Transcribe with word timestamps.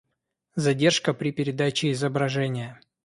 Задержка 0.55 1.13
при 1.13 1.31
передаче 1.31 1.91
изображения 1.91 2.79